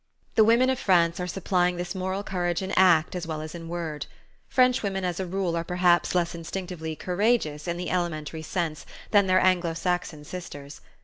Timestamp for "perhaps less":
5.63-6.33